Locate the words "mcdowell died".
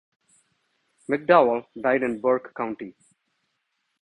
1.07-2.01